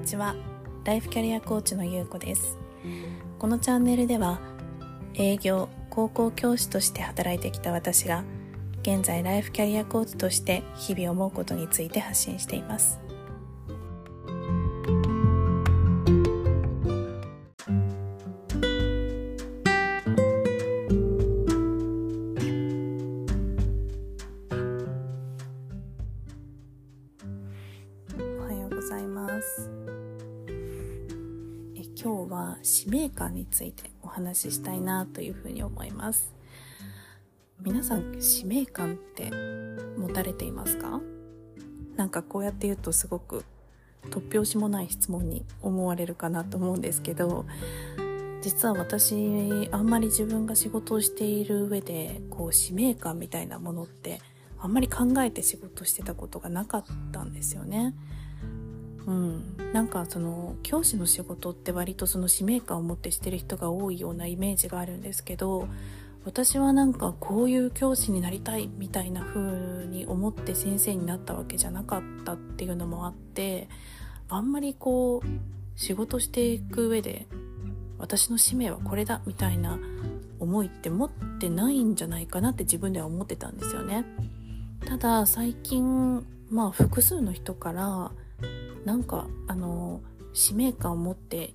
[0.00, 0.34] にちは。
[0.84, 2.56] ライフキャリアコーチのゆうこです。
[3.38, 4.40] このチャンネルでは
[5.12, 8.24] 営業高校教師として働いてきた私が
[8.80, 12.98] 現在ライフキャリアコーチとして日々思うことについて発信しています
[32.70, 36.32] 使命感についてお話ししたいなというふうに思います
[37.60, 39.32] 皆さん使命感って
[39.98, 41.00] 持たれていますか？
[41.96, 43.44] なんかこうやって言うとすごく
[44.04, 47.44] 突拍子もない質問に思われるかなと思うんですけど
[48.40, 54.20] 実は私あんまり自分が仕事をしている上でこう使命感みたいなものって
[54.60, 57.94] あんまり考えて仕事してたことがなかったんですよね。
[59.10, 65.66] うん、なんかその教師の仕事って割とその使命感を持ってしてる人が多いようなイメージがあるんですけど
[66.24, 73.68] 私はなんかこういう教師になりたいみたいな風に思って先生になったわけじゃなかったっていうのもあって
[74.28, 75.28] あんまりこう
[75.74, 77.26] 仕事していく上で
[77.98, 79.80] 私の使命はこれだみたいな
[80.38, 84.04] 思いって持ってないんじゃないかなって自分では思ってたんですよね。
[84.86, 88.12] ただ最近まあ複数の人から
[88.84, 90.00] なんかあの
[90.32, 91.54] 使命感を持って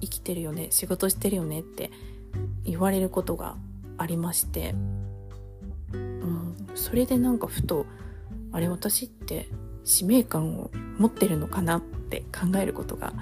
[0.00, 1.90] 生きてるよね仕事してるよねって
[2.64, 3.56] 言われることが
[3.98, 4.74] ありまして、
[5.92, 7.86] うん、それでなんかふと
[8.52, 9.48] あれ私って
[9.84, 13.12] 使命感を持ってるのかなって考えることが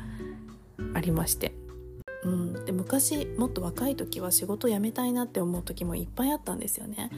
[0.95, 1.55] ありまして、
[2.25, 7.11] うん、で昔もっと若い時は仕事辞めたいなって思う時もいっぱいあったんですよね。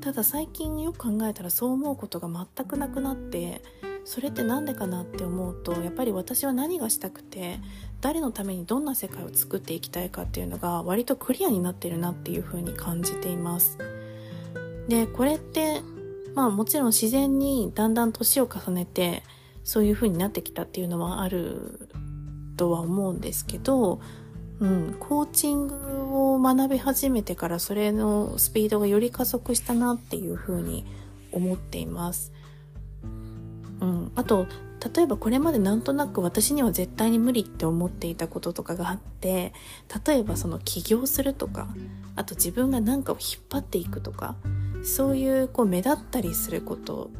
[0.00, 3.62] ただ最近よく考えたらそう思うことが全くなくなって
[4.08, 7.60] それって何でかなって思うとやっぱり私は何がしたくて
[8.00, 13.76] 誰のためにどんな世界を作っていきたいかっていうのが割とクリアになってるなっていうふうに感じています
[14.88, 15.82] でこれって
[16.34, 19.24] まあもちろん自然にだんだん年を重ねて
[19.62, 21.90] そういう風になってきたっていうのはある
[22.56, 24.00] とは思うんですけど、
[24.58, 25.74] うん、コーチング
[26.32, 30.86] を学び始めてからそれのスピードがより加速したなっていう風に
[31.30, 32.32] 思っています。
[34.18, 34.48] あと
[34.96, 39.52] 例えばこれまでなんとなく私には絶対に無理って思っていたこととかがあって
[40.04, 41.68] 例えばその起業するとか
[42.16, 44.34] あと自分が何かを引っ張っていくとか
[44.84, 47.12] そういうこう目立ったりすること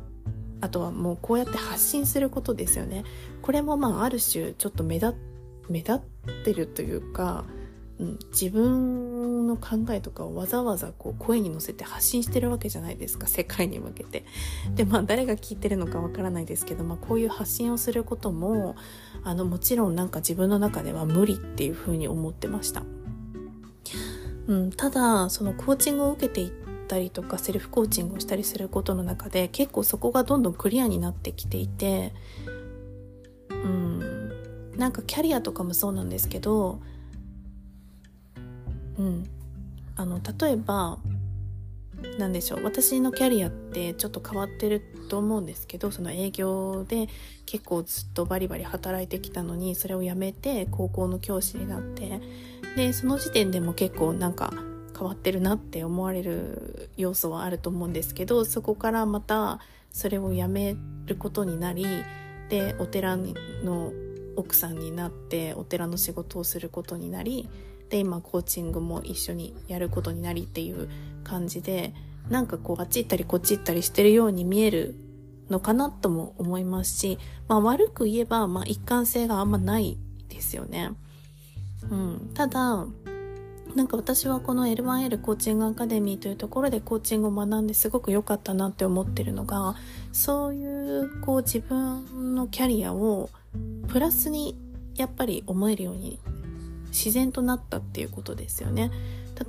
[0.61, 3.05] あとはもうこうやって発信することですよね。
[3.43, 5.15] これもまあある種ちょっと目立
[5.69, 5.99] 目立っ
[6.45, 7.45] てるというか、
[8.01, 14.25] うん、自分の考えとかをわざわざこう声に乗せて発信してるわけじゃないですか世界に向けて。
[14.75, 18.77] でまあ誰が聞いてるのかわからないですけど、まあ、こういう発信をすることも
[19.25, 22.83] あのもちろんなんか自分の中では無理っていうふうに思ってました、
[24.47, 26.51] うん、ただそのコーチングを受けていっ
[26.87, 32.15] たりとかセルフコーチングをしたりすることの中で結構そこがどんどんクリアになってきていて
[33.51, 36.81] うんなんかキャリアとかもそうなんですけど
[38.99, 39.29] うん。
[39.97, 40.99] あの例えば
[42.19, 42.65] 何でしょう。
[42.65, 47.09] 私のキャリアってちょっと変わってると思うんですけどその営業で
[47.47, 52.21] 結構ずっとバリバリ働いてきたのにそれをやめて高校の教師になって
[52.77, 54.53] でその時点でも結構なんか
[54.97, 59.61] 変わってるなって思われる要素はあると思うんですけどそこからまた
[59.91, 60.77] それをやめ
[61.07, 61.87] ることになり
[62.49, 63.93] でお寺の
[64.37, 67.49] 奥さんになってお寺の仕事をすることになり
[67.91, 70.89] で今コーチングも一緒にやることになりっていう
[71.25, 71.95] 感じで
[72.29, 74.95] なんかこうあっち行ったりこっち行ったりしてるように見える
[75.49, 77.19] のかなとも思いますし、
[77.49, 79.97] まあ、悪く言えば、まあ、一貫性があんまない
[80.29, 80.91] ですよね。
[81.91, 82.87] うん、ただ
[83.75, 89.77] なんか私はこの L1L コーチングアカデミーというところでコーチングを学んですごく良かったなって思ってるのが
[90.13, 93.31] そういうこう自分のキャリアを
[93.89, 94.59] プラスに
[94.97, 96.19] やっぱり思えるように
[96.89, 98.91] 自然となったっていうことですよね。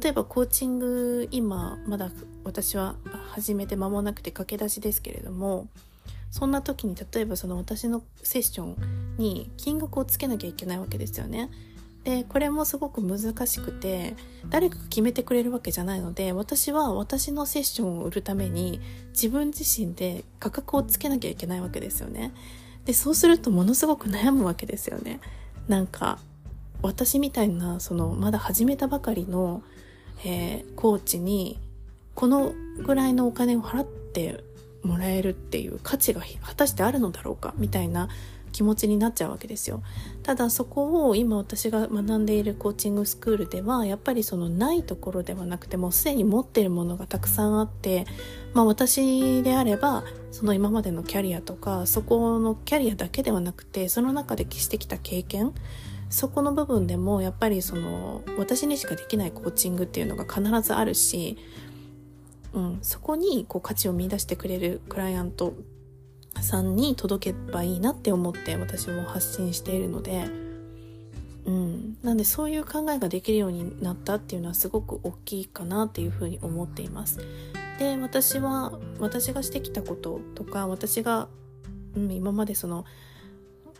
[0.01, 2.11] 例えばコーチング今まだ
[2.43, 2.95] 私は
[3.31, 5.67] 始めて間もなくて駆け出しですけれども
[6.29, 8.75] そんな時に例えばその私のセッション
[9.17, 11.49] に金額をつけなきゃいけないわけですよね。
[12.03, 14.15] でこれもすごく難しくて
[14.49, 22.31] 誰かが決めてくれるわけじゃないので私は私のセッションを売るために自分自身で価格をつけなきゃいけないわけですよね
[22.85, 25.19] でそうするとものすごく悩むわけですよね
[25.67, 26.19] なんか
[26.81, 29.63] 私みたいなそのまだ始めたばかりの、
[30.25, 31.59] えー、コーチに
[32.15, 34.43] このぐらいのお金を払って
[34.83, 38.09] もらえるっていう価値が果たしてあるのだろうかみたいな
[38.51, 39.83] 気持ちになっちゃうわけですよ。
[40.23, 48.05] ただそこを今私が学んでいるコーチングスクールではやっぱりそのないところではなくてもうすでに持っているものがたくさんあって
[48.53, 55.53] まあ私であればその今までのキャリアとかそこのキャリアだけではなくてその中でしてきた経験
[56.09, 61.37] そこの部分でもやっぱりその私にしかできないコーチングっていうのが必ずあるし、
[62.53, 65.53] うん、そこにこう価値を見出してくれるクライアント
[66.41, 70.25] さんに届けばいいなって思って私も発信しているので、
[71.45, 77.19] うん、なんでそういう考えができるようになったっていうのはすごく大きいかなっていうふうに思っています。
[77.77, 81.29] で私は私がしてきたこととか私が、
[81.95, 82.83] うん、今までその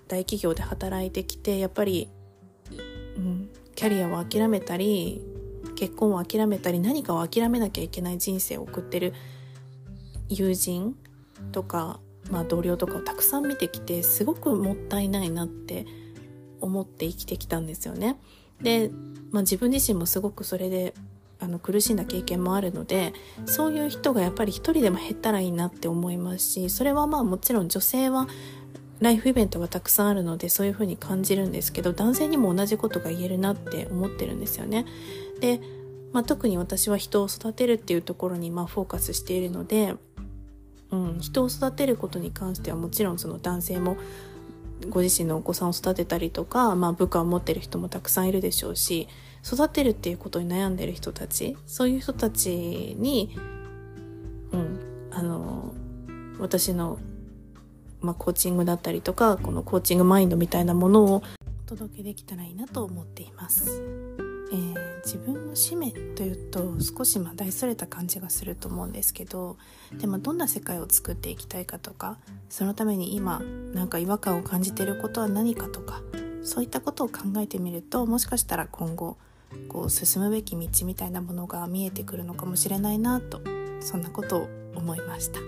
[0.08, 2.10] 大企業で働いてきてやっぱり、
[3.76, 5.22] キャリアを諦めたり
[5.76, 9.14] 結婚を諦めたり何かを諦めなきゃいけない人生を送ってる
[10.28, 10.96] 友人
[11.52, 12.00] とか
[12.30, 15.86] まあ、同僚とかをたくさん見てきてすごくもったいないなって
[16.62, 18.18] 思って生きてきたんですよね。
[18.62, 18.92] で、
[19.32, 20.94] まあ、自分自身もすごくそれで
[21.40, 23.14] あの苦しんだ経験もあるので
[23.46, 28.28] そういう人がやっぱり一人でも減ったらいいなって思いますしそれはまあもちろん女性は
[29.00, 34.86] ライフイベントがたくさんあるのでそういうふうに感じるんですけど男性にも同じことが言えるなって思ってるんですよね。
[35.40, 35.62] で、
[36.12, 39.96] まあ、特に私は人を育てるっていうところにまフォーカスしているので
[40.92, 43.98] うん、人を育てることに関してはもちろんその男性も
[44.90, 49.08] ご自身のお子さんを育てたりとか、まあ、部下を持ってる人もたくさんいるでしょうし
[49.46, 53.38] 育てるっていうことに悩んでる人たちそういう人たちに、
[54.52, 55.74] うん、あの
[56.40, 56.98] 私の、
[58.02, 61.24] まあ、コーチングだったりとかこのコーチングマインドみたいなものを
[61.66, 63.82] お届けできたらいいなと思っています。
[64.52, 69.58] えー、自分の使命というと少しま大それた感じがすると思うんですけど
[70.00, 72.18] でもどんな世界を作っていきたいかとか
[72.50, 73.40] そのために今
[73.74, 76.02] なんか違和感を感じていることは何かとか
[76.42, 79.18] そういったことを考えてみるともしかしたら今後
[79.68, 83.42] こう進むべき道みたいなものが見えてくるのかもしれないなと
[83.82, 85.40] そんなことを思いました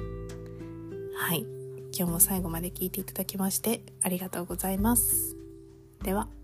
[1.15, 1.60] はい
[1.93, 5.35] 今日も最後まで聞いていただきましてありがとうございます。
[6.03, 6.40] では。